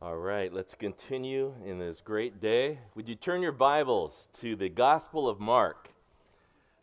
[0.00, 2.78] All right, let's continue in this great day.
[2.94, 5.88] Would you turn your Bibles to the Gospel of Mark?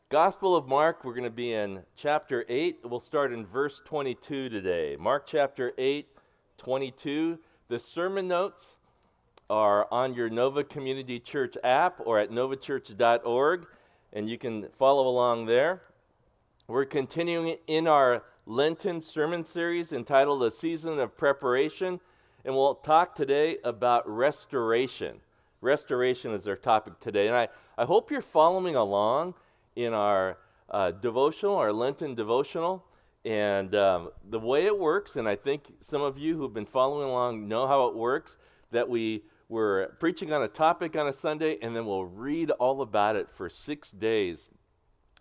[0.10, 2.80] Gospel of Mark, we're going to be in chapter 8.
[2.84, 4.98] We'll start in verse 22 today.
[5.00, 6.10] Mark chapter 8,
[6.58, 7.40] 22.
[7.70, 8.76] The sermon notes
[9.50, 13.66] are on your Nova Community Church app or at novachurch.org,
[14.12, 15.84] and you can follow along there.
[16.68, 22.02] We're continuing in our Lenten sermon series entitled A Season of Preparation,
[22.46, 25.20] and we'll talk today about restoration.
[25.62, 29.34] Restoration is our topic today, and I, I hope you're following along
[29.76, 30.38] in our
[30.70, 32.86] uh, devotional, our Lenten devotional.
[33.26, 37.10] And um, the way it works, and I think some of you who've been following
[37.10, 38.38] along know how it works,
[38.72, 42.82] that we we're preaching on a topic on a Sunday, and then we'll read all
[42.82, 44.50] about it for six days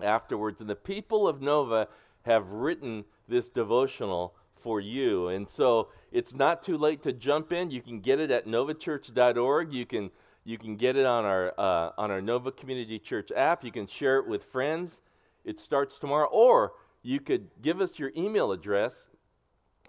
[0.02, 0.60] afterwards.
[0.60, 1.88] And the people of Nova
[2.23, 5.28] have written this devotional for you.
[5.28, 7.70] And so it's not too late to jump in.
[7.70, 9.73] You can get it at novachurch.org.
[9.73, 10.10] You can
[10.46, 13.62] you can get it on our uh, on our Nova Community Church app.
[13.62, 15.02] You can share it with friends.
[15.45, 19.09] It starts tomorrow, or you could give us your email address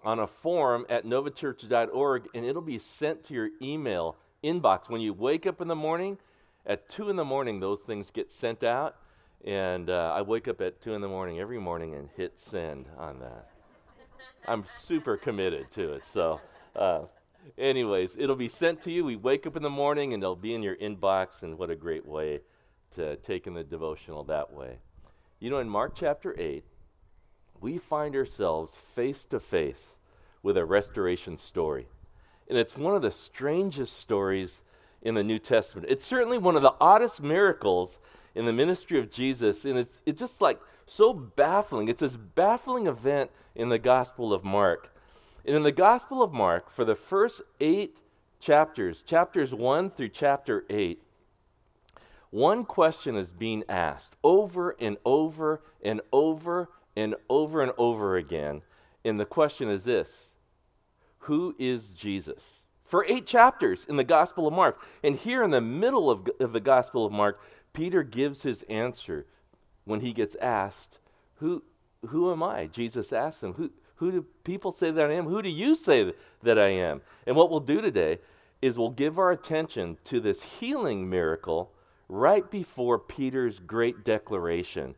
[0.04, 5.14] on a form at novachurch.org, and it'll be sent to your email inbox when you
[5.14, 6.18] wake up in the morning.
[6.66, 8.96] At two in the morning, those things get sent out,
[9.44, 12.86] and uh, I wake up at two in the morning every morning and hit send
[12.98, 13.55] on that.
[14.46, 16.40] I'm super committed to it, so.
[16.74, 17.02] Uh,
[17.58, 19.04] anyways, it'll be sent to you.
[19.04, 21.76] We wake up in the morning and it'll be in your inbox, and what a
[21.76, 22.40] great way
[22.94, 24.78] to take in the devotional that way.
[25.40, 26.64] You know, in Mark chapter 8,
[27.60, 29.82] we find ourselves face to face
[30.42, 31.88] with a restoration story.
[32.48, 34.62] And it's one of the strangest stories
[35.02, 35.88] in the New Testament.
[35.90, 37.98] It's certainly one of the oddest miracles
[38.36, 41.88] in the ministry of Jesus, and it's, it's just like so baffling.
[41.88, 44.92] It's this baffling event in the Gospel of Mark
[45.46, 47.98] and in the Gospel of Mark, for the first eight
[48.40, 51.00] chapters, chapters 1 through chapter 8,
[52.30, 58.62] one question is being asked over and over and over and over and over again.
[59.04, 60.32] And the question is this
[61.18, 62.64] Who is Jesus?
[62.84, 64.80] For eight chapters in the Gospel of Mark.
[65.04, 67.40] And here in the middle of, of the Gospel of Mark,
[67.76, 69.26] Peter gives his answer
[69.84, 70.98] when he gets asked,
[71.36, 71.62] Who,
[72.06, 72.68] who am I?
[72.68, 75.26] Jesus asks him, Who, who do people say that I am?
[75.26, 77.02] Who do you say that I am?
[77.26, 78.18] And what we'll do today
[78.62, 81.70] is we'll give our attention to this healing miracle
[82.08, 84.94] right before Peter's great declaration.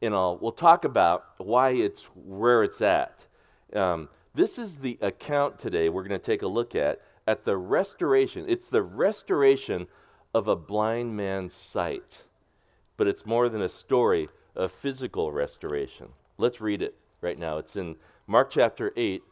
[0.00, 3.26] And I'll, we'll talk about why it's where it's at.
[3.74, 7.56] Um, this is the account today we're going to take a look at at the
[7.56, 8.44] restoration.
[8.46, 9.88] It's the restoration
[10.34, 12.24] of a blind man's sight,
[12.96, 16.08] but it's more than a story of physical restoration.
[16.38, 17.58] Let's read it right now.
[17.58, 19.22] It's in Mark chapter 8,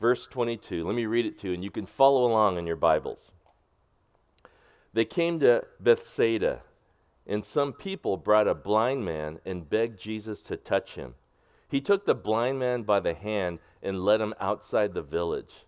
[0.00, 0.84] verse 22.
[0.84, 3.32] Let me read it to you, and you can follow along in your Bibles.
[4.92, 6.62] They came to Bethsaida,
[7.26, 11.14] and some people brought a blind man and begged Jesus to touch him.
[11.68, 15.66] He took the blind man by the hand and led him outside the village.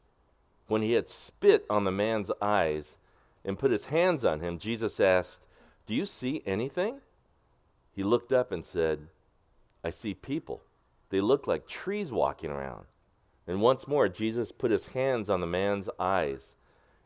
[0.69, 2.97] When he had spit on the man's eyes
[3.47, 5.41] and put his hands on him, Jesus asked,
[5.87, 7.01] Do you see anything?
[7.93, 9.09] He looked up and said,
[9.83, 10.63] I see people
[11.11, 12.87] they look like trees walking around.
[13.47, 16.57] And once more, Jesus put his hands on the man's eyes.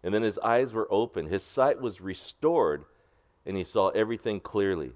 [0.02, 2.84] And then his eyes were opened, His sight was restored,
[3.44, 4.92] and he saw everything clearly.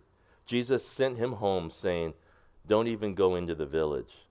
[0.47, 2.15] Jesus sent him home, saying,
[2.66, 4.26] Don't even go into the village.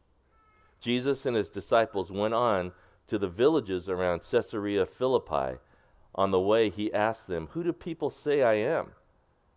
[0.80, 2.72] Jesus and his disciples went on
[3.08, 5.60] to the villages around Caesarea Philippi.
[6.16, 8.92] On the way, he asked them, Who do people say I am?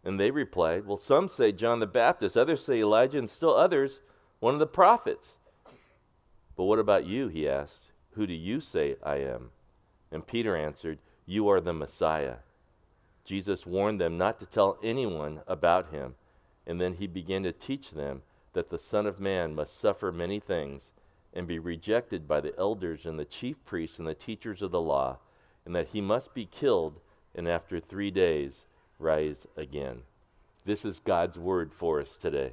[0.05, 4.01] And they replied, Well, some say John the Baptist, others say Elijah, and still others
[4.41, 5.37] one of the prophets.
[6.57, 7.29] But what about you?
[7.29, 7.91] He asked.
[8.13, 9.51] Who do you say I am?
[10.11, 12.37] And Peter answered, You are the Messiah.
[13.25, 16.15] Jesus warned them not to tell anyone about him,
[16.67, 18.23] and then he began to teach them
[18.55, 20.93] that the Son of Man must suffer many things
[21.35, 24.81] and be rejected by the elders and the chief priests and the teachers of the
[24.81, 25.19] law,
[25.67, 27.01] and that he must be killed
[27.35, 28.65] and after three days
[28.99, 30.03] rise again.
[30.65, 32.53] This is God's word for us today.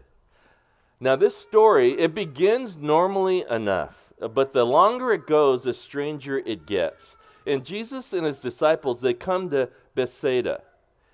[0.99, 6.65] Now, this story, it begins normally enough, but the longer it goes, the stranger it
[6.65, 7.15] gets.
[7.45, 10.61] And Jesus and his disciples, they come to Bethsaida.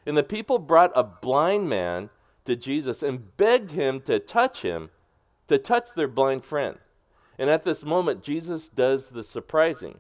[0.06, 2.10] And the people brought a blind man
[2.46, 4.90] to Jesus and begged him to touch him,
[5.48, 6.78] to touch their blind friend.
[7.38, 10.00] And at this moment, Jesus does the surprising.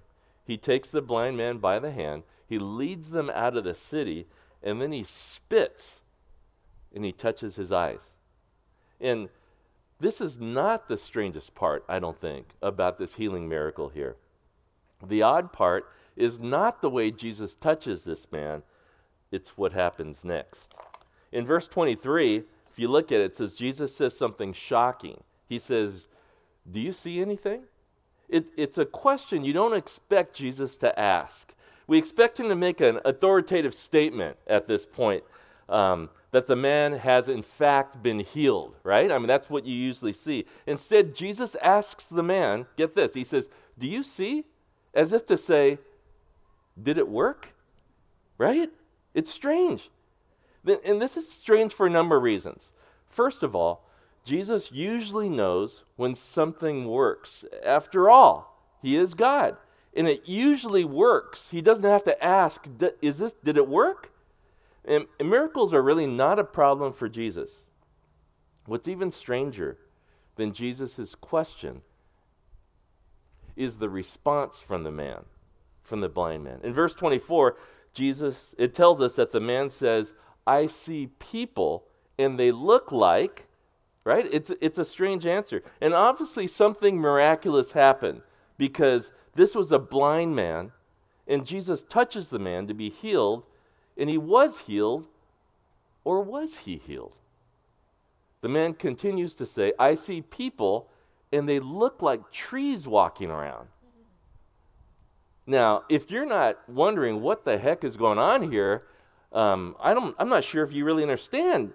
[0.49, 4.25] He takes the blind man by the hand, he leads them out of the city,
[4.63, 6.01] and then he spits
[6.91, 8.13] and he touches his eyes.
[8.99, 9.29] And
[9.99, 14.15] this is not the strangest part, I don't think, about this healing miracle here.
[15.05, 15.85] The odd part
[16.15, 18.63] is not the way Jesus touches this man,
[19.31, 20.73] it's what happens next.
[21.31, 22.37] In verse 23,
[22.71, 25.23] if you look at it, it says Jesus says something shocking.
[25.47, 26.07] He says,
[26.71, 27.65] Do you see anything?
[28.29, 31.53] It, it's a question you don't expect Jesus to ask.
[31.87, 35.23] We expect him to make an authoritative statement at this point
[35.67, 39.11] um, that the man has in fact been healed, right?
[39.11, 40.45] I mean, that's what you usually see.
[40.67, 44.45] Instead, Jesus asks the man, get this, he says, Do you see?
[44.93, 45.79] As if to say,
[46.81, 47.49] Did it work?
[48.37, 48.69] Right?
[49.15, 49.89] It's strange.
[50.85, 52.71] And this is strange for a number of reasons.
[53.09, 53.88] First of all,
[54.29, 57.45] Jesus usually knows when something works.
[57.65, 59.57] After all, he is God.
[59.95, 61.49] And it usually works.
[61.49, 62.67] He doesn't have to ask,
[63.01, 64.11] is this did it work?
[64.85, 67.49] And, and miracles are really not a problem for Jesus.
[68.67, 69.79] What's even stranger
[70.35, 71.81] than Jesus' question
[73.55, 75.25] is the response from the man,
[75.81, 76.59] from the blind man.
[76.61, 77.57] In verse 24,
[77.95, 80.13] Jesus, it tells us that the man says,
[80.45, 81.85] I see people
[82.19, 83.47] and they look like
[84.03, 84.27] right?
[84.31, 85.63] It's, it's a strange answer.
[85.81, 88.21] And obviously, something miraculous happened
[88.57, 90.71] because this was a blind man,
[91.27, 93.43] and Jesus touches the man to be healed,
[93.97, 95.05] and he was healed,
[96.03, 97.13] or was he healed?
[98.41, 100.89] The man continues to say, I see people,
[101.31, 103.67] and they look like trees walking around.
[105.45, 108.83] Now, if you're not wondering what the heck is going on here,
[109.33, 111.73] um, I don't, I'm not sure if you really understand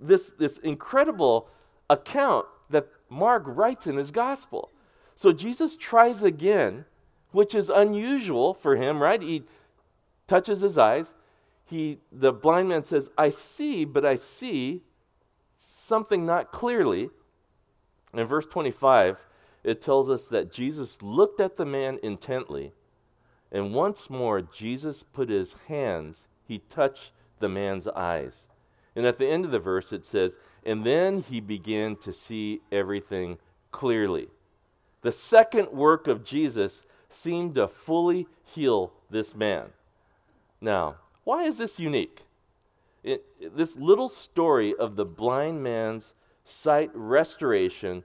[0.00, 1.48] this, this incredible
[1.90, 4.70] account that Mark writes in his gospel.
[5.14, 6.84] So Jesus tries again,
[7.32, 9.20] which is unusual for him, right?
[9.20, 9.44] He
[10.26, 11.14] touches his eyes.
[11.64, 14.82] He, the blind man says, I see, but I see
[15.58, 17.10] something not clearly.
[18.14, 19.26] In verse 25,
[19.64, 22.72] it tells us that Jesus looked at the man intently,
[23.52, 28.47] and once more Jesus put his hands, he touched the man's eyes.
[28.98, 32.62] And at the end of the verse, it says, and then he began to see
[32.72, 33.38] everything
[33.70, 34.26] clearly.
[35.02, 39.66] The second work of Jesus seemed to fully heal this man.
[40.60, 42.24] Now, why is this unique?
[43.04, 43.24] It,
[43.56, 46.12] this little story of the blind man's
[46.42, 48.02] sight restoration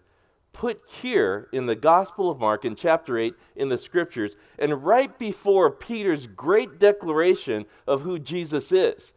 [0.51, 5.17] put here in the Gospel of Mark in chapter 8 in the scriptures and right
[5.17, 9.11] before Peter's great declaration of who Jesus is.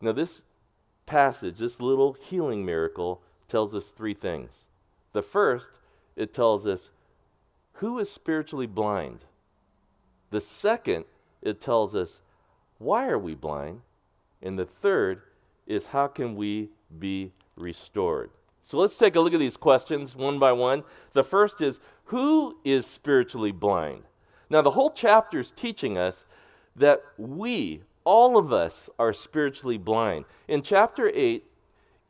[0.00, 0.42] Now, this
[1.06, 4.66] passage, this little healing miracle, tells us three things.
[5.12, 5.70] The first,
[6.16, 6.90] it tells us
[7.74, 9.20] who is spiritually blind.
[10.30, 11.04] The second,
[11.42, 12.20] it tells us
[12.78, 13.80] why are we blind?
[14.42, 15.22] And the third
[15.66, 18.30] is how can we be restored?
[18.62, 20.84] So let's take a look at these questions one by one.
[21.12, 24.02] The first is who is spiritually blind?
[24.50, 26.24] Now, the whole chapter is teaching us
[26.76, 30.24] that we all of us are spiritually blind.
[30.46, 31.44] In chapter 8,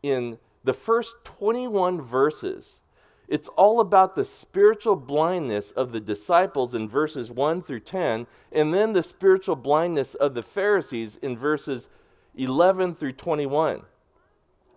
[0.03, 2.81] in the first 21 verses,
[3.27, 8.75] it's all about the spiritual blindness of the disciples in verses 1 through 10, and
[8.75, 11.89] then the spiritual blindness of the Pharisees in verses
[12.37, 13.83] 11 through 21.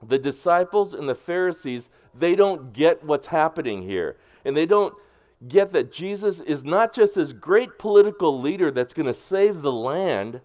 [0.07, 4.17] The disciples and the Pharisees, they don't get what's happening here.
[4.45, 4.93] And they don't
[5.47, 9.71] get that Jesus is not just this great political leader that's going to save the
[9.71, 10.41] land,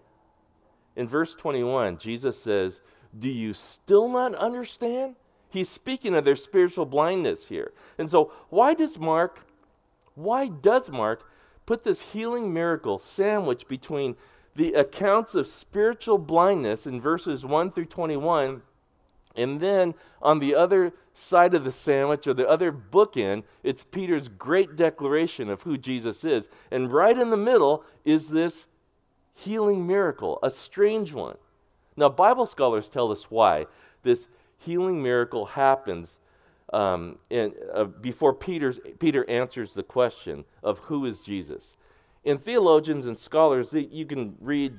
[0.95, 2.81] in verse 21, Jesus says,
[3.17, 5.15] Do you still not understand?
[5.49, 7.73] He's speaking of their spiritual blindness here.
[7.97, 9.45] And so, why does Mark,
[10.15, 11.23] why does Mark
[11.65, 14.15] put this healing miracle sandwiched between
[14.55, 18.61] the accounts of spiritual blindness in verses 1 through 21,
[19.35, 24.27] and then on the other side of the sandwich or the other bookend, it's Peter's
[24.27, 26.49] great declaration of who Jesus is.
[26.71, 28.67] And right in the middle is this
[29.33, 31.37] healing miracle, a strange one.
[31.95, 33.67] Now, Bible scholars tell us why
[34.03, 36.19] this healing miracle happens
[36.71, 41.75] um, in, uh, before Peter's, Peter answers the question of who is Jesus.
[42.23, 44.73] In theologians and scholars, you can read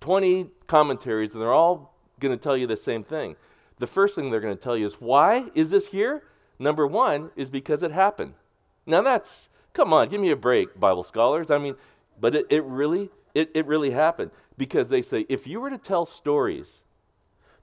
[0.00, 3.36] 20 commentaries, and they're all going to tell you the same thing.
[3.78, 6.24] The first thing they're going to tell you is why is this here?
[6.58, 8.34] Number one is because it happened.
[8.86, 11.50] Now, that's, come on, give me a break, Bible scholars.
[11.50, 11.76] I mean,
[12.20, 15.78] but it, it really it, it really happened because they say if you were to
[15.78, 16.82] tell stories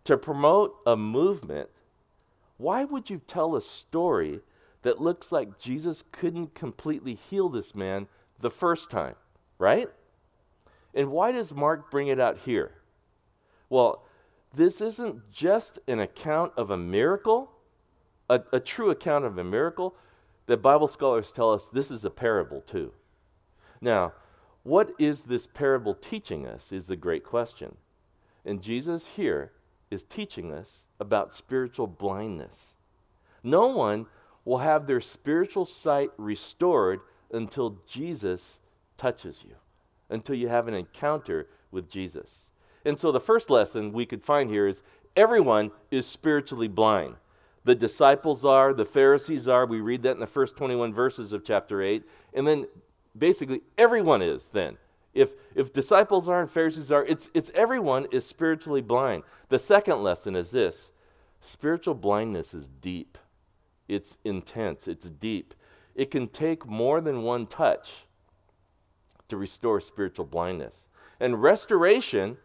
[0.03, 1.69] to promote a movement,
[2.57, 4.41] why would you tell a story
[4.83, 8.07] that looks like Jesus couldn't completely heal this man
[8.39, 9.15] the first time,
[9.57, 9.87] right?
[10.93, 12.71] And why does Mark bring it out here?
[13.69, 14.03] Well,
[14.53, 17.51] this isn't just an account of a miracle,
[18.29, 19.95] a, a true account of a miracle.
[20.47, 22.91] The Bible scholars tell us this is a parable too.
[23.79, 24.13] Now,
[24.63, 27.75] what is this parable teaching us is the great question.
[28.45, 29.51] And Jesus here
[29.89, 32.75] is teaching us about spiritual blindness.
[33.43, 34.05] No one
[34.45, 37.01] will have their spiritual sight restored
[37.31, 38.59] until Jesus
[38.97, 39.55] touches you,
[40.09, 42.45] until you have an encounter with Jesus.
[42.85, 44.83] And so the first lesson we could find here is
[45.15, 47.15] everyone is spiritually blind.
[47.63, 49.65] The disciples are, the Pharisees are.
[49.65, 52.03] We read that in the first 21 verses of chapter 8.
[52.33, 52.65] And then
[53.17, 54.77] basically everyone is then.
[55.13, 59.23] If, if disciples are and Pharisees are, it's, it's everyone is spiritually blind.
[59.49, 60.89] The second lesson is this
[61.41, 63.17] spiritual blindness is deep,
[63.87, 65.53] it's intense, it's deep.
[65.93, 68.05] It can take more than one touch
[69.27, 70.85] to restore spiritual blindness.
[71.19, 72.37] And restoration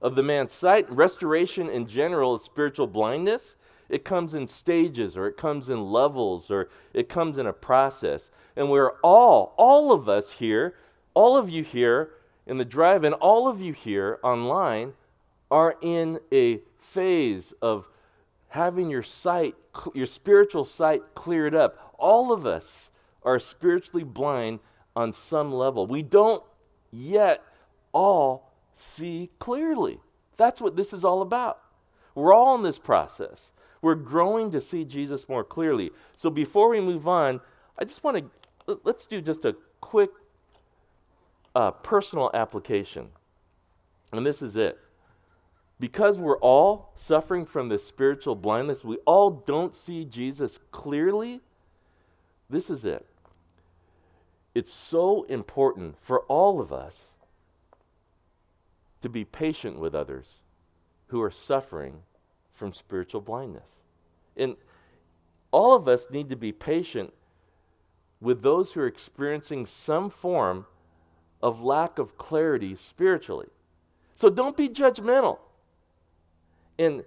[0.00, 3.56] of the man's sight, restoration in general of spiritual blindness,
[3.90, 8.30] it comes in stages or it comes in levels or it comes in a process.
[8.56, 10.76] And we're all, all of us here,
[11.14, 12.10] all of you here
[12.46, 14.92] in the drive and all of you here online
[15.50, 17.88] are in a phase of
[18.48, 19.54] having your sight,
[19.94, 21.94] your spiritual sight cleared up.
[21.98, 22.90] All of us
[23.22, 24.60] are spiritually blind
[24.94, 25.86] on some level.
[25.86, 26.42] We don't
[26.92, 27.42] yet
[27.92, 30.00] all see clearly.
[30.36, 31.60] That's what this is all about.
[32.14, 33.52] We're all in this process.
[33.82, 35.90] We're growing to see Jesus more clearly.
[36.16, 37.40] So before we move on,
[37.78, 40.10] I just want to let's do just a quick
[41.54, 43.08] uh, personal application.
[44.12, 44.78] And this is it.
[45.78, 51.40] Because we're all suffering from this spiritual blindness, we all don't see Jesus clearly.
[52.50, 53.06] This is it.
[54.54, 57.06] It's so important for all of us
[59.00, 60.40] to be patient with others
[61.06, 62.02] who are suffering
[62.60, 63.80] from spiritual blindness.
[64.36, 64.54] And
[65.50, 67.10] all of us need to be patient
[68.20, 70.66] with those who are experiencing some form
[71.42, 73.48] of lack of clarity spiritually.
[74.14, 75.38] So don't be judgmental.
[76.78, 77.02] And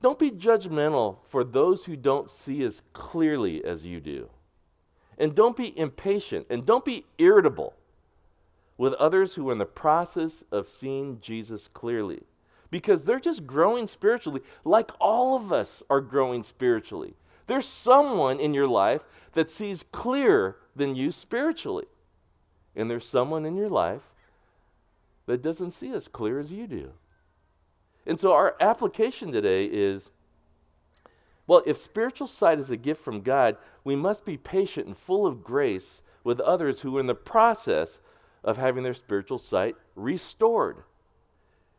[0.00, 4.30] don't be judgmental for those who don't see as clearly as you do.
[5.18, 7.74] And don't be impatient and don't be irritable
[8.78, 12.22] with others who are in the process of seeing Jesus clearly
[12.70, 17.14] because they're just growing spiritually like all of us are growing spiritually.
[17.46, 21.86] There's someone in your life that sees clearer than you spiritually.
[22.74, 24.02] And there's someone in your life
[25.26, 26.92] that doesn't see as clear as you do.
[28.06, 30.10] And so our application today is
[31.46, 35.26] well, if spiritual sight is a gift from God, we must be patient and full
[35.26, 38.00] of grace with others who are in the process
[38.42, 40.78] of having their spiritual sight restored.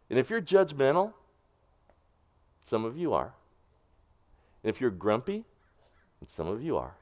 [0.10, 1.14] And if you're judgmental,
[2.64, 3.34] some of you are.
[4.64, 5.46] And if you're grumpy,
[6.28, 6.96] some of you are.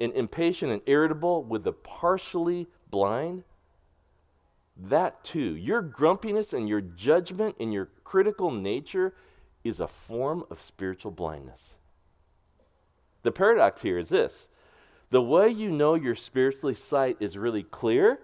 [0.00, 3.44] And impatient and irritable with the partially blind,
[4.76, 9.14] that too, your grumpiness and your judgment and your critical nature
[9.62, 11.74] is a form of spiritual blindness.
[13.22, 14.48] The paradox here is this
[15.10, 18.18] the way you know your spiritually sight is really clear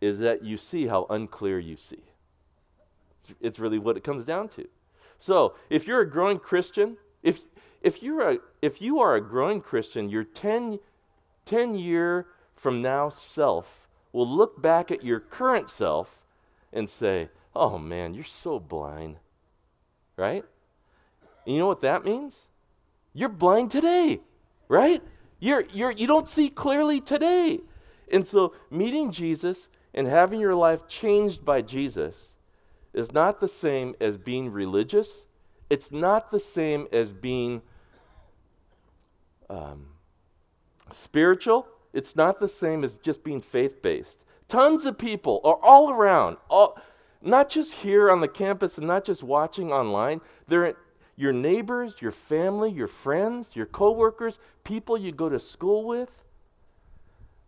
[0.00, 2.02] is that you see how unclear you see.
[3.40, 4.66] It's really what it comes down to.
[5.18, 7.40] So, if you're a growing Christian, if,
[7.80, 10.80] if, you're a, if you are a growing Christian, your 10,
[11.46, 12.26] 10 year
[12.56, 16.22] from now self will look back at your current self
[16.72, 19.16] and say, oh man, you're so blind.
[20.16, 20.44] Right?
[21.46, 22.42] And you know what that means?
[23.14, 24.20] You're blind today,
[24.68, 25.02] right?
[25.38, 27.60] You're, you're, you don't see clearly today.
[28.10, 32.31] And so, meeting Jesus and having your life changed by Jesus
[32.94, 35.26] is not the same as being religious.
[35.70, 37.62] It's not the same as being
[39.48, 39.86] um,
[40.92, 41.66] spiritual.
[41.92, 44.24] It's not the same as just being faith based.
[44.48, 46.78] Tons of people are all around, all,
[47.22, 50.20] not just here on the campus and not just watching online.
[50.48, 50.74] They're
[51.16, 56.22] your neighbors, your family, your friends, your coworkers, people you go to school with.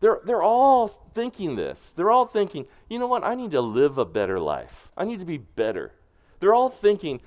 [0.00, 1.92] They're, they're all thinking this.
[1.96, 3.24] They're all thinking, you know what?
[3.24, 4.90] I need to live a better life.
[4.96, 5.92] I need to be better.
[6.40, 7.20] They're all thinking,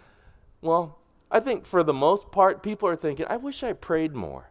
[0.62, 1.00] well,
[1.32, 4.50] I think for the most part, people are thinking, I wish I prayed more.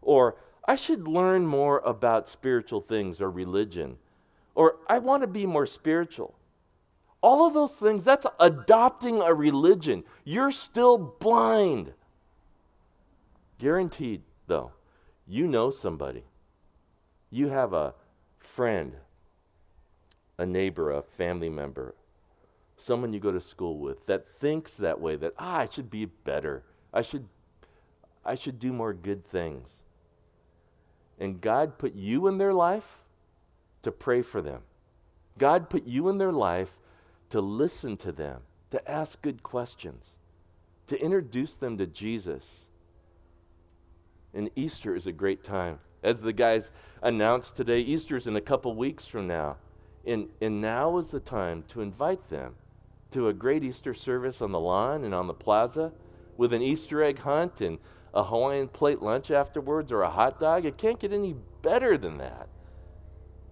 [0.00, 0.36] Or
[0.66, 3.98] I should learn more about spiritual things or religion.
[4.54, 6.34] Or I want to be more spiritual.
[7.20, 10.04] All of those things, that's adopting a religion.
[10.24, 11.92] You're still blind.
[13.58, 14.72] Guaranteed, though,
[15.26, 16.24] you know somebody
[17.32, 17.94] you have a
[18.38, 18.92] friend,
[20.38, 21.94] a neighbor, a family member,
[22.76, 26.04] someone you go to school with that thinks that way that ah, I should be
[26.04, 26.62] better.
[26.92, 27.26] I should
[28.24, 29.80] I should do more good things.
[31.18, 33.02] And God put you in their life
[33.82, 34.60] to pray for them.
[35.38, 36.76] God put you in their life
[37.30, 40.10] to listen to them, to ask good questions,
[40.86, 42.66] to introduce them to Jesus.
[44.34, 45.78] And Easter is a great time.
[46.02, 46.70] As the guys
[47.02, 49.56] announced today, Easter's in a couple weeks from now.
[50.04, 52.56] And, and now is the time to invite them
[53.12, 55.92] to a great Easter service on the lawn and on the plaza
[56.36, 57.78] with an Easter egg hunt and
[58.14, 60.66] a Hawaiian plate lunch afterwards or a hot dog.
[60.66, 62.48] It can't get any better than that.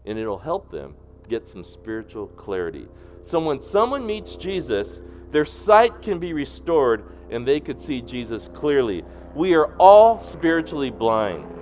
[0.07, 0.97] And it'll help them
[1.29, 2.89] get some spiritual clarity.
[3.25, 8.49] So when someone meets Jesus, their sight can be restored and they could see Jesus
[8.53, 9.05] clearly.
[9.35, 11.60] We are all spiritually blind.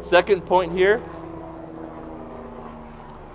[0.00, 1.02] Second point here.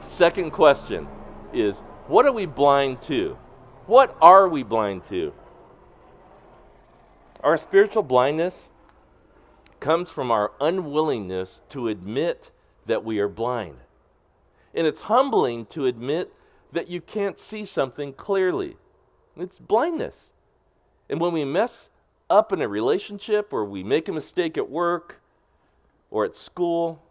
[0.02, 1.08] Second question
[1.54, 1.78] is
[2.08, 3.38] what are we blind to?
[3.86, 5.34] What are we blind to?
[7.42, 8.70] Our spiritual blindness
[9.80, 12.52] comes from our unwillingness to admit
[12.86, 13.78] that we are blind.
[14.74, 16.34] And it's humbling to admit
[16.72, 18.78] that you can't see something clearly.
[19.38, 20.32] It's blindness.
[21.10, 21.90] And when we mess
[22.30, 25.22] up in a relationship or we make a mistake at work
[26.14, 27.02] or at school,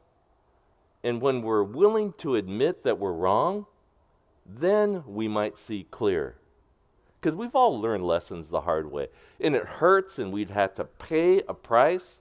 [1.02, 3.66] and when we're willing to admit that we're wrong,
[4.46, 6.36] then we might see clear.
[7.20, 9.08] Because we've all learned lessons the hard way.
[9.40, 12.20] And it hurts, and we've had to pay a price.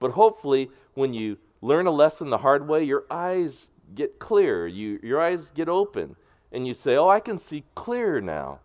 [0.00, 4.98] But hopefully, when you learn a lesson the hard way, your eyes get clear, you,
[5.04, 6.16] your eyes get open,
[6.50, 8.58] and you say, Oh, I can see clear now.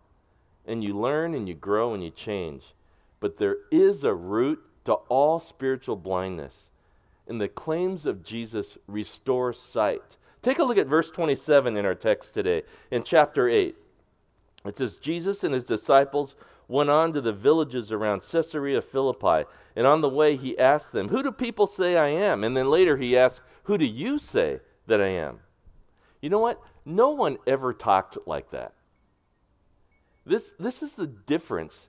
[0.66, 2.74] And you learn and you grow and you change.
[3.20, 6.72] But there is a root to all spiritual blindness.
[7.28, 10.18] And the claims of Jesus restore sight.
[10.42, 13.76] Take a look at verse 27 in our text today, in chapter 8.
[14.66, 16.36] It says, Jesus and his disciples
[16.68, 19.48] went on to the villages around Caesarea Philippi.
[19.76, 22.44] And on the way, he asked them, Who do people say I am?
[22.44, 25.40] And then later he asked, Who do you say that I am.
[26.22, 26.62] You know what?
[26.86, 28.74] No one ever talked like that.
[30.26, 31.88] This, this is the difference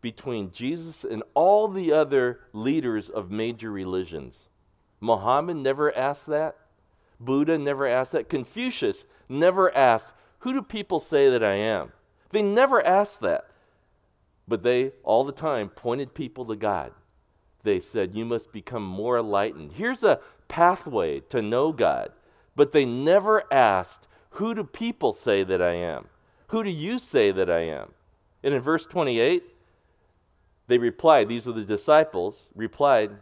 [0.00, 4.47] between Jesus and all the other leaders of major religions.
[5.00, 6.56] Muhammad never asked that.
[7.20, 8.28] Buddha never asked that.
[8.28, 11.92] Confucius never asked, Who do people say that I am?
[12.30, 13.46] They never asked that.
[14.46, 16.92] But they, all the time, pointed people to God.
[17.62, 19.72] They said, You must become more enlightened.
[19.72, 22.12] Here's a pathway to know God
[22.58, 26.08] but they never asked, Who do people say that I am?
[26.48, 27.92] Who do you say that I am?
[28.42, 29.44] And in verse 28,
[30.66, 33.12] they replied, These are the disciples, replied,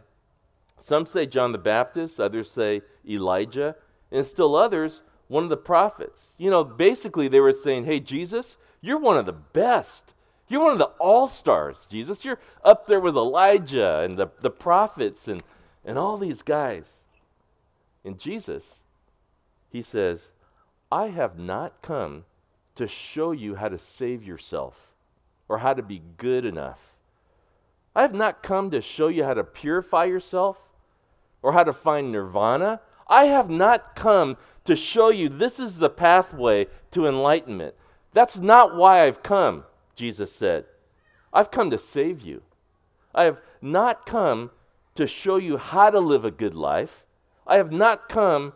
[0.81, 3.75] Some say John the Baptist, others say Elijah,
[4.11, 6.29] and still others, one of the prophets.
[6.37, 10.13] You know, basically they were saying, Hey, Jesus, you're one of the best.
[10.47, 12.23] You're one of the all stars, Jesus.
[12.23, 15.43] You're up there with Elijah and the, the prophets and,
[15.83, 16.89] and all these guys.
[18.05, 18.81] And Jesus
[19.69, 20.31] he says,
[20.91, 22.25] I have not come
[22.75, 24.93] to show you how to save yourself
[25.47, 26.95] or how to be good enough.
[27.95, 30.57] I have not come to show you how to purify yourself
[31.41, 32.81] or how to find nirvana.
[33.07, 37.75] I have not come to show you this is the pathway to enlightenment.
[38.11, 39.63] That's not why I've come,
[39.95, 40.65] Jesus said.
[41.31, 42.41] I've come to save you.
[43.13, 44.51] I have not come
[44.95, 47.05] to show you how to live a good life.
[47.45, 48.53] I have not come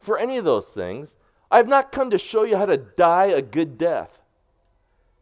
[0.00, 1.16] for any of those things.
[1.50, 4.22] I have not come to show you how to die a good death.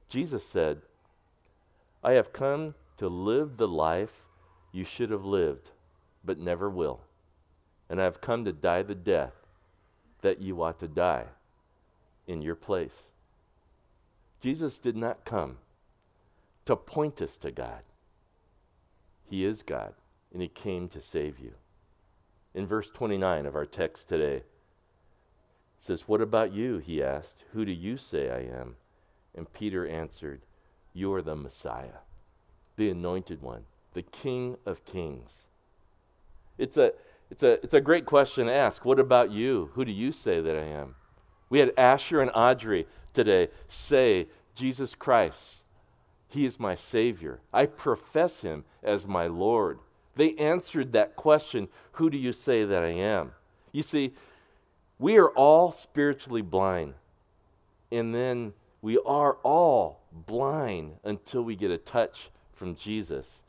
[0.08, 0.82] Jesus said,
[2.04, 4.26] I have come to live the life
[4.72, 5.70] you should have lived,
[6.28, 7.00] but never will.
[7.88, 9.32] And I have come to die the death
[10.20, 11.24] that you ought to die
[12.26, 13.04] in your place.
[14.42, 15.56] Jesus did not come
[16.66, 17.80] to point us to God.
[19.24, 19.94] He is God,
[20.30, 21.54] and He came to save you.
[22.52, 24.42] In verse 29 of our text today,
[25.78, 26.76] says, What about you?
[26.76, 27.42] He asked.
[27.54, 28.76] Who do you say I am?
[29.34, 30.42] And Peter answered,
[30.92, 32.02] You are the Messiah,
[32.76, 33.64] the anointed one,
[33.94, 35.47] the King of kings.
[36.58, 36.92] It's a,
[37.30, 38.84] it's, a, it's a great question to ask.
[38.84, 39.70] What about you?
[39.74, 40.96] Who do you say that I am?
[41.50, 45.62] We had Asher and Audrey today say, Jesus Christ,
[46.28, 47.40] He is my Savior.
[47.52, 49.78] I profess Him as my Lord.
[50.16, 53.32] They answered that question, Who do you say that I am?
[53.72, 54.14] You see,
[54.98, 56.94] we are all spiritually blind.
[57.90, 63.42] And then we are all blind until we get a touch from Jesus.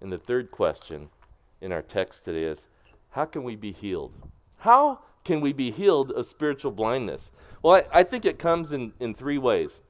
[0.00, 1.08] And the third question
[1.66, 2.62] in our text today is
[3.10, 4.14] how can we be healed?
[4.58, 7.30] How can we be healed of spiritual blindness?
[7.62, 9.80] Well, I, I think it comes in, in three ways.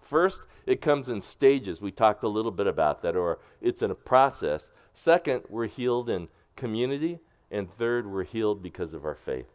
[0.00, 1.80] First, it comes in stages.
[1.80, 4.70] We talked a little bit about that, or it's in a process.
[4.94, 7.20] Second, we're healed in community.
[7.50, 9.52] And third, we're healed because of our faith.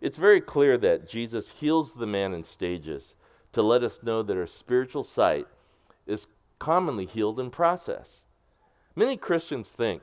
[0.00, 3.14] it's very clear that Jesus heals the man in stages
[3.52, 5.46] to let us know that our spiritual sight
[6.06, 6.26] is
[6.58, 8.22] commonly healed in process.
[8.96, 10.02] Many Christians think,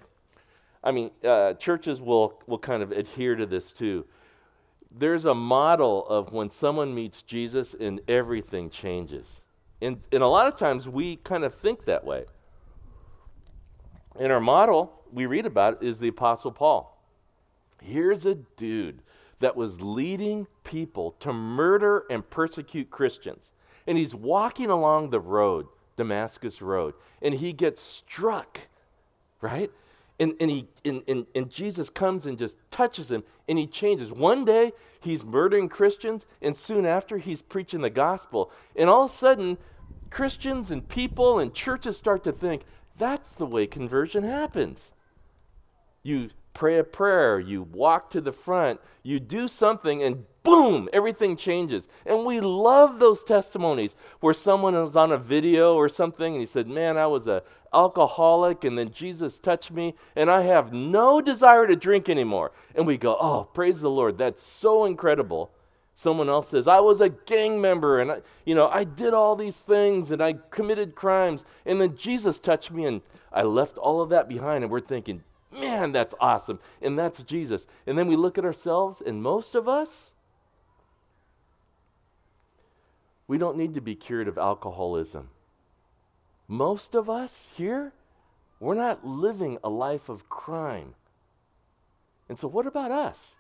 [0.88, 4.06] I mean, uh, churches will, will kind of adhere to this too.
[4.90, 9.42] There's a model of when someone meets Jesus and everything changes.
[9.82, 12.24] And, and a lot of times we kind of think that way.
[14.18, 16.98] And our model we read about is the Apostle Paul.
[17.82, 19.02] Here's a dude
[19.42, 23.52] that was leading people to murder and persecute Christians.
[23.88, 28.62] And he's walking along the road, Damascus Road, and he gets struck,
[29.42, 29.70] right?
[30.20, 34.12] And, and, he, and, and, and Jesus comes and just touches him, and he changes.
[34.12, 38.52] One day, he's murdering Christians, and soon after, he's preaching the gospel.
[38.76, 39.58] And all of a sudden,
[40.10, 42.64] Christians and people and churches start to think
[42.98, 44.92] that's the way conversion happens.
[46.02, 51.36] You pray a prayer, you walk to the front, you do something, and boom, everything
[51.36, 51.88] changes.
[52.06, 56.48] And we love those testimonies where someone was on a video or something and he
[56.48, 57.42] said, Man, I was an
[57.74, 62.54] alcoholic, and then Jesus touched me, and I have no desire to drink anymore.
[62.76, 65.52] And we go, Oh, praise the Lord, that's so incredible.
[65.94, 69.36] Someone else says, I was a gang member and I, you know, I did all
[69.36, 71.44] these things and I committed crimes.
[71.66, 73.02] And then Jesus touched me and
[73.34, 74.64] I left all of that behind.
[74.64, 76.60] And we're thinking, Man, that's awesome.
[76.82, 77.66] And that's Jesus.
[77.88, 80.12] And then we look at ourselves, and most of us,
[83.28, 85.30] we don't need to be cured of alcoholism.
[86.48, 87.94] Most of us here,
[88.60, 90.96] we're not living a life of crime.
[92.30, 93.36] And so, what about us?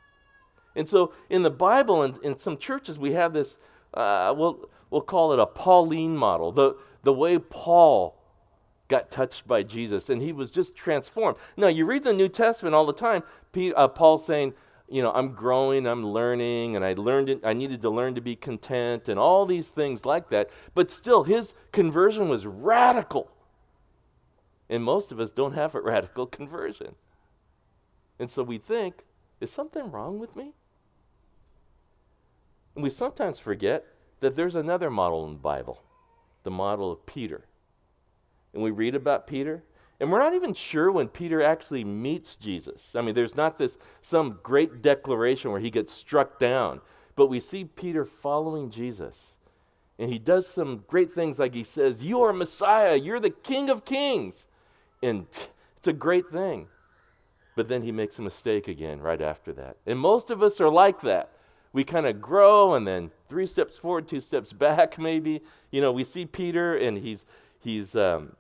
[0.76, 3.58] And so, in the Bible and in some churches, we have this,
[3.94, 8.18] uh, we'll, we'll call it a Pauline model, the, the way Paul
[8.88, 11.38] got touched by Jesus and he was just transformed.
[11.58, 14.54] Now, you read the New Testament all the time, Paul uh, Paul's saying,
[14.90, 18.22] you know, I'm growing, I'm learning, and I learned it, I needed to learn to
[18.22, 20.50] be content and all these things like that.
[20.76, 23.32] But still, his conversion was radical.
[24.70, 26.96] And most of us don't have a radical conversion.
[28.20, 29.04] And so we think,
[29.40, 30.54] is something wrong with me?
[32.76, 33.86] And we sometimes forget
[34.20, 35.82] that there's another model in the Bible,
[36.44, 37.46] the model of Peter
[38.58, 39.64] and we read about Peter,
[40.00, 42.96] and we're not even sure when Peter actually meets Jesus.
[42.96, 46.82] I mean, there's not this some great declaration where he gets struck down,
[47.16, 49.38] but we see Peter following Jesus.
[50.00, 53.70] And he does some great things like he says, You are Messiah, you're the King
[53.70, 54.46] of Kings.
[55.02, 55.26] And
[55.78, 56.68] it's a great thing.
[57.56, 59.78] But then he makes a mistake again right after that.
[59.88, 61.32] And most of us are like that.
[61.74, 65.42] We kind of grow and then three steps forward, two steps back, maybe.
[65.72, 67.26] You know, we see Peter and he's
[67.60, 68.36] he's um,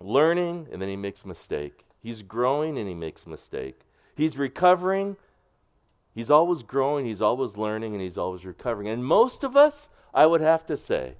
[0.00, 1.84] learning and then he makes a mistake.
[2.02, 3.80] He's growing and he makes a mistake.
[4.14, 5.16] He's recovering.
[6.16, 8.88] He's always growing, he's always learning, and he's always recovering.
[8.88, 11.12] And most of us, I would have to say,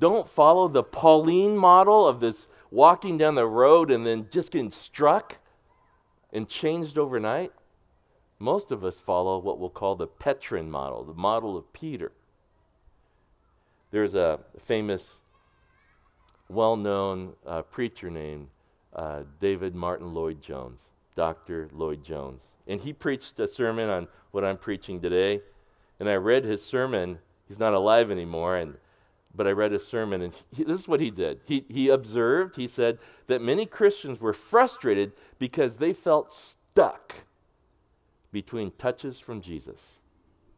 [0.00, 4.72] don't follow the Pauline model of this walking down the road and then just getting
[4.72, 5.36] struck
[6.32, 7.52] and changed overnight.
[8.40, 12.10] Most of us follow what we'll call the Petrine model, the model of Peter.
[13.92, 15.20] There's a famous
[16.48, 18.48] well known uh, preacher named
[18.94, 20.80] uh, David Martyn Lloyd Jones,
[21.14, 21.68] Dr.
[21.72, 22.42] Lloyd Jones.
[22.66, 25.40] And he preached a sermon on what I'm preaching today.
[26.00, 27.18] And I read his sermon.
[27.48, 28.74] He's not alive anymore, and,
[29.34, 31.40] but I read his sermon, and he, this is what he did.
[31.44, 37.14] He, he observed, he said, that many Christians were frustrated because they felt stuck
[38.32, 39.96] between touches from Jesus.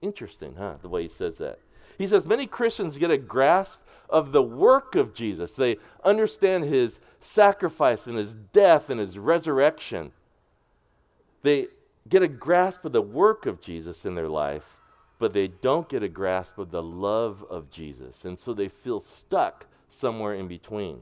[0.00, 0.74] Interesting, huh?
[0.80, 1.58] The way he says that.
[1.98, 5.52] He says many Christians get a grasp of the work of Jesus.
[5.52, 10.12] They understand his sacrifice and his death and his resurrection.
[11.42, 11.68] They
[12.08, 14.64] get a grasp of the work of Jesus in their life,
[15.18, 18.24] but they don't get a grasp of the love of Jesus.
[18.24, 21.00] And so they feel stuck somewhere in between.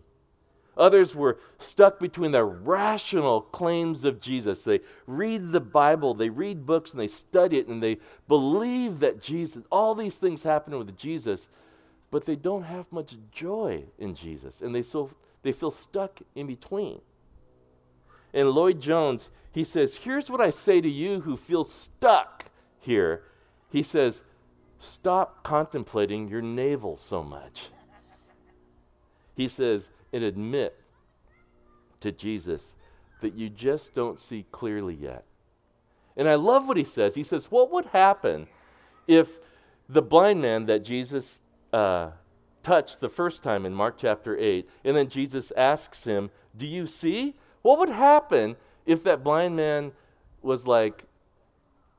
[0.76, 4.62] Others were stuck between the rational claims of Jesus.
[4.62, 9.22] They read the Bible, they read books, and they study it, and they believe that
[9.22, 11.48] Jesus, all these things happen with Jesus,
[12.10, 15.10] but they don't have much joy in Jesus, and they, so,
[15.42, 17.00] they feel stuck in between.
[18.32, 22.44] And Lloyd Jones, he says, Here's what I say to you who feel stuck
[22.80, 23.22] here.
[23.70, 24.24] He says,
[24.78, 27.70] Stop contemplating your navel so much.
[29.34, 30.78] He says, and admit
[32.00, 32.74] to Jesus
[33.20, 35.24] that you just don't see clearly yet.
[36.16, 37.14] And I love what he says.
[37.14, 38.46] He says, What would happen
[39.06, 39.40] if
[39.88, 41.38] the blind man that Jesus
[41.72, 42.10] uh,
[42.62, 46.86] touched the first time in Mark chapter 8, and then Jesus asks him, Do you
[46.86, 47.34] see?
[47.62, 49.92] What would happen if that blind man
[50.42, 51.04] was like,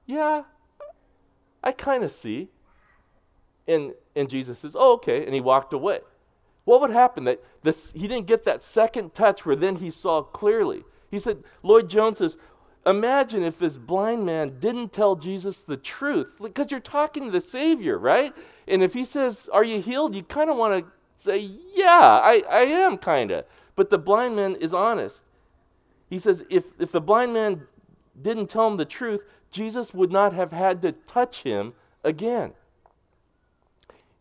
[0.06, 0.44] Yeah,
[1.64, 2.50] I kind of see.
[3.68, 5.26] And, and Jesus says, Oh, okay.
[5.26, 6.00] And he walked away.
[6.66, 7.26] What would happen?
[7.26, 10.84] That this, he didn't get that second touch where then he saw clearly.
[11.10, 12.38] He said, Lloyd Jones says,
[12.88, 17.42] Imagine if this blind man didn't tell Jesus the truth, because you're talking to the
[17.42, 18.34] Savior, right?
[18.68, 20.16] And if he says, Are you healed?
[20.16, 23.46] you kind of want to say, Yeah, I, I am, kind of.
[23.76, 25.22] But the blind man is honest.
[26.10, 27.68] He says, if, if the blind man
[28.20, 31.74] didn't tell him the truth, Jesus would not have had to touch him
[32.04, 32.54] again.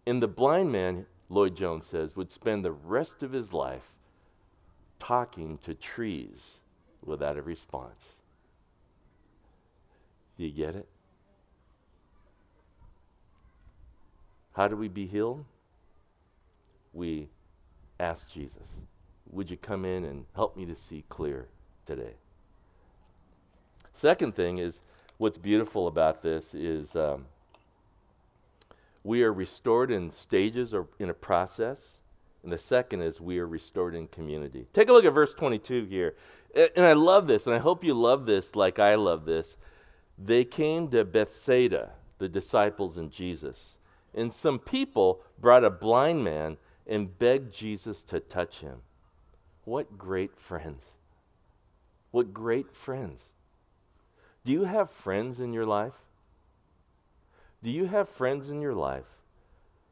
[0.06, 3.94] And the blind man, Lloyd Jones says, would spend the rest of his life
[4.98, 6.56] talking to trees
[7.04, 8.15] without a response.
[10.36, 10.86] Do you get it?
[14.52, 15.44] How do we be healed?
[16.92, 17.28] We
[18.00, 18.80] ask Jesus,
[19.30, 21.48] Would you come in and help me to see clear
[21.84, 22.14] today?
[23.92, 24.80] Second thing is
[25.18, 27.26] what's beautiful about this is um,
[29.04, 31.78] we are restored in stages or in a process.
[32.42, 34.66] And the second is we are restored in community.
[34.72, 36.14] Take a look at verse 22 here.
[36.54, 39.56] And I love this, and I hope you love this like I love this.
[40.18, 43.76] They came to Bethsaida, the disciples and Jesus.
[44.14, 48.80] And some people brought a blind man and begged Jesus to touch him.
[49.64, 50.84] What great friends!
[52.12, 53.24] What great friends.
[54.44, 55.92] Do you have friends in your life?
[57.62, 59.04] Do you have friends in your life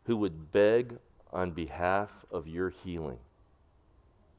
[0.04, 0.96] who would beg
[1.32, 3.18] on behalf of your healing?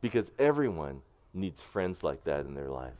[0.01, 1.01] Because everyone
[1.33, 2.93] needs friends like that in their life.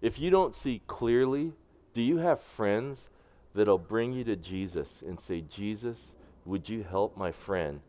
[0.00, 1.52] If you don't see clearly,
[1.96, 3.08] do you have friends
[3.54, 6.12] that'll bring you to Jesus and say, Jesus,
[6.44, 7.80] would you help my friend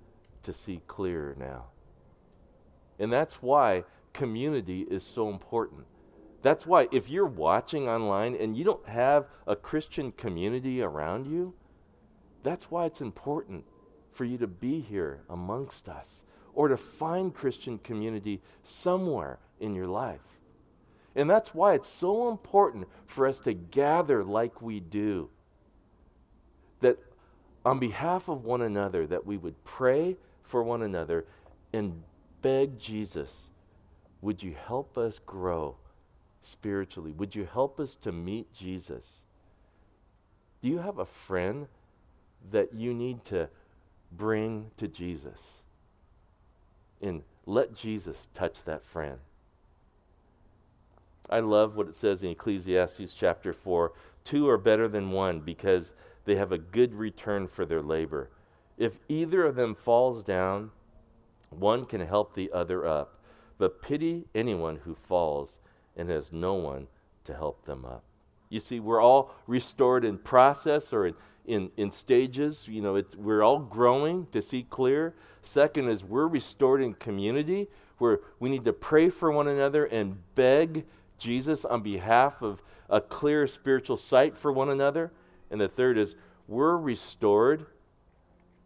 [0.44, 1.66] to see clearer now?
[3.00, 5.84] And that's why community is so important.
[6.42, 11.54] That's why if you're watching online and you don't have a Christian community around you,
[12.44, 13.66] that's why it's important
[14.14, 19.88] for you to be here amongst us or to find Christian community somewhere in your
[19.88, 20.37] life.
[21.18, 25.30] And that's why it's so important for us to gather like we do.
[26.82, 27.00] That
[27.66, 31.26] on behalf of one another that we would pray for one another
[31.74, 32.04] and
[32.44, 33.32] beg Jesus,
[34.22, 35.76] would you help us grow
[36.44, 37.12] spiritually?
[37.14, 39.22] Would you help us to meet Jesus?
[40.62, 41.68] Do you have a friend
[42.52, 43.50] that you need to
[44.12, 45.62] bring to Jesus?
[47.02, 49.18] And let Jesus touch that friend.
[51.30, 53.92] I love what it says in Ecclesiastes chapter 4
[54.28, 55.94] two are better than one because
[56.26, 58.30] they have a good return for their labor.
[58.78, 60.72] If either of them falls down,
[61.50, 63.22] one can help the other up.
[63.58, 65.60] But pity anyone who falls
[65.96, 66.88] and has no one
[67.24, 68.04] to help them up.
[68.50, 72.66] You see, we're all restored in process or in, in, in stages.
[72.68, 75.16] You know, we're all growing to see clear.
[75.42, 80.18] Second is we're restored in community where we need to pray for one another and
[80.36, 80.86] beg
[81.18, 85.12] Jesus on behalf of a clear spiritual sight for one another.
[85.52, 86.16] And the third is
[86.48, 87.66] we're restored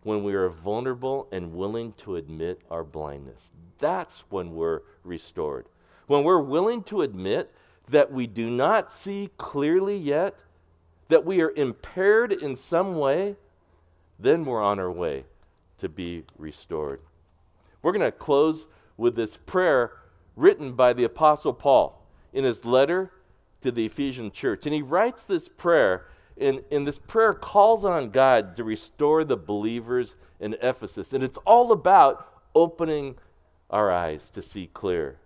[0.03, 3.51] when we are vulnerable and willing to admit our blindness.
[3.77, 5.67] That's when we're restored.
[6.07, 7.53] When we're willing to admit
[7.89, 10.35] that we do not see clearly yet,
[11.09, 13.35] that we are impaired in some way,
[14.19, 15.25] then we're on our way
[15.79, 17.01] to be restored.
[17.81, 19.91] We're going to close with this prayer
[20.35, 22.00] written by the Apostle Paul
[22.33, 23.11] in his letter
[23.61, 24.65] to the Ephesian church.
[24.65, 26.05] And he writes this prayer,
[26.39, 31.13] and, and this prayer calls on God to restore the believers in Ephesus.
[31.13, 33.15] And it's all about opening
[33.69, 35.17] our eyes to see clear.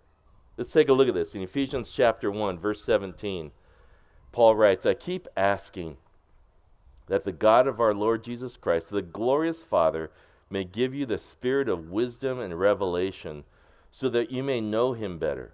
[0.58, 3.52] Let's take a look at this in Ephesians chapter 1, verse 17.
[4.32, 5.98] Paul writes, I keep asking
[7.08, 10.12] that the God of our Lord Jesus Christ, the glorious Father,
[10.50, 13.44] may give you the spirit of wisdom and revelation
[13.92, 15.54] so that you may know him better.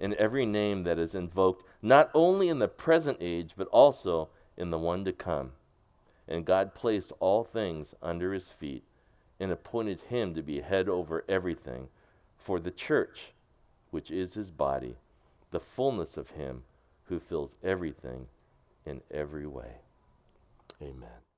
[0.00, 4.70] and every name that is invoked, not only in the present age, but also in
[4.70, 5.52] the one to come.
[6.26, 8.84] And God placed all things under his feet
[9.38, 11.88] and appointed him to be head over everything
[12.36, 13.32] for the church
[13.90, 14.96] which is his body,
[15.50, 16.62] the fullness of him
[17.06, 18.26] who fills everything
[18.86, 19.72] in every way.
[20.80, 21.29] Amen.